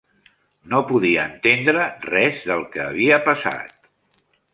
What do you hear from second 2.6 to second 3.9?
que havia passat.